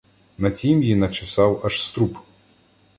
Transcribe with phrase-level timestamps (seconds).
[0.37, 2.17] На тім'ї начесав аж струп.